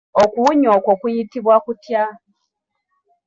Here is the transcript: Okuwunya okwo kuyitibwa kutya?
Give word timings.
Okuwunya 0.21 0.69
okwo 0.77 0.93
kuyitibwa 1.01 1.55
kutya? 1.65 2.03